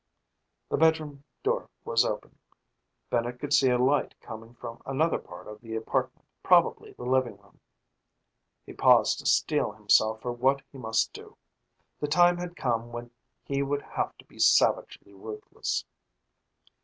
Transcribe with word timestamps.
The 0.69 0.77
bedroom 0.77 1.25
door 1.43 1.69
was 1.85 2.03
open. 2.03 2.39
Bennett 3.11 3.37
could 3.39 3.53
see 3.53 3.69
a 3.69 3.77
light 3.77 4.19
coming 4.19 4.55
from 4.55 4.81
another 4.83 5.19
part 5.19 5.47
of 5.47 5.61
the 5.61 5.75
apartment 5.75 6.25
probably 6.41 6.93
the 6.93 7.03
living 7.05 7.37
room. 7.37 7.59
He 8.65 8.73
paused 8.73 9.19
to 9.19 9.27
steel 9.27 9.73
himself 9.73 10.23
for 10.23 10.31
what 10.31 10.63
he 10.71 10.79
must 10.79 11.13
do. 11.13 11.37
The 11.99 12.07
time 12.07 12.37
had 12.37 12.55
come 12.55 12.91
when 12.91 13.11
he 13.45 13.61
would 13.61 13.83
have 13.83 14.17
to 14.17 14.25
be 14.25 14.39
savagely 14.39 15.13
ruthless. 15.13 15.85